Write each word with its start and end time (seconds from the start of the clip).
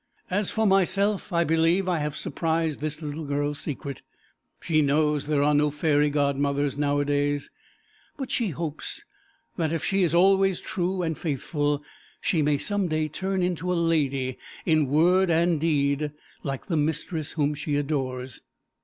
As 0.31 0.49
for 0.49 0.65
myself, 0.65 1.31
I 1.31 1.43
believe 1.43 1.87
I 1.87 1.99
have 1.99 2.15
surprised 2.15 2.79
this 2.79 3.03
little 3.03 3.23
girl's 3.23 3.59
secret. 3.59 4.01
She 4.59 4.81
knows 4.81 5.27
there 5.27 5.43
are 5.43 5.53
no 5.53 5.69
fairy 5.69 6.09
godmothers 6.09 6.75
nowadays, 6.75 7.51
but 8.17 8.31
she 8.31 8.47
hopes 8.47 9.03
that 9.57 9.71
if 9.71 9.85
she 9.85 10.01
is 10.01 10.15
always 10.15 10.59
true 10.59 11.03
and 11.03 11.15
faithful 11.15 11.83
she 12.19 12.41
may 12.41 12.57
some 12.57 12.87
day 12.87 13.09
turn 13.09 13.43
into 13.43 13.71
a 13.71 13.75
lady 13.75 14.39
in 14.65 14.87
word 14.87 15.29
and 15.29 15.61
deed, 15.61 16.11
like 16.41 16.65
the 16.65 16.77
mistress 16.77 17.33
whom 17.33 17.53
she 17.53 17.75
adores. 17.75 18.41